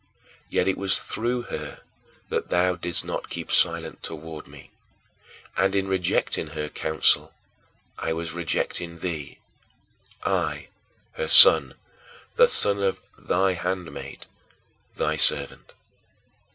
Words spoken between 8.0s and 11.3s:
was rejecting thee I, her